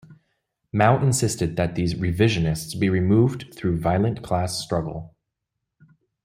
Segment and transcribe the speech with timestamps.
[0.73, 5.13] Mao insisted that these "revisionists" be removed through violent class struggle.